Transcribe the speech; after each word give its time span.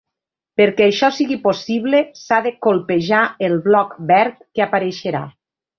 Perquè 0.61 0.85
això 0.91 1.09
sigui 1.17 1.37
possible 1.43 2.01
s'ha 2.23 2.41
de 2.47 2.55
colpejar 2.69 3.23
el 3.49 3.57
bloc 3.69 3.97
verd 4.13 4.45
que 4.51 4.69
apareixerà. 4.71 5.27